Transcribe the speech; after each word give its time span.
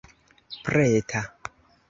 preta 0.65 1.21